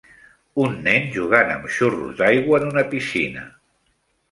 [0.63, 3.47] Un nen jugant amb xurros d'aigua en una piscina.